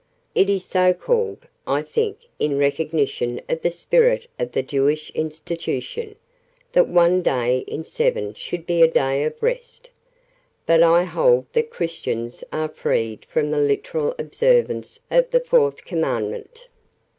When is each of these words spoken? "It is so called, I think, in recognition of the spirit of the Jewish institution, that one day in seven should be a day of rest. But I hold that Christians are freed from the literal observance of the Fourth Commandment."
"It 0.33 0.49
is 0.49 0.65
so 0.65 0.95
called, 0.95 1.45
I 1.67 1.83
think, 1.83 2.21
in 2.39 2.57
recognition 2.57 3.39
of 3.47 3.61
the 3.61 3.69
spirit 3.69 4.25
of 4.39 4.51
the 4.51 4.63
Jewish 4.63 5.11
institution, 5.11 6.15
that 6.71 6.87
one 6.87 7.21
day 7.21 7.59
in 7.67 7.83
seven 7.83 8.33
should 8.33 8.65
be 8.65 8.81
a 8.81 8.87
day 8.87 9.23
of 9.25 9.35
rest. 9.43 9.91
But 10.65 10.81
I 10.81 11.03
hold 11.03 11.45
that 11.53 11.69
Christians 11.69 12.43
are 12.51 12.69
freed 12.69 13.25
from 13.25 13.51
the 13.51 13.59
literal 13.59 14.15
observance 14.17 14.99
of 15.11 15.29
the 15.29 15.39
Fourth 15.41 15.85
Commandment." 15.85 16.67